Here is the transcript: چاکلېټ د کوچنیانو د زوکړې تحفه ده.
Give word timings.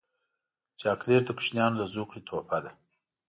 چاکلېټ 0.79 1.23
د 1.25 1.29
کوچنیانو 1.37 1.79
د 1.79 1.83
زوکړې 1.93 2.21
تحفه 2.27 2.57
ده. 2.63 2.71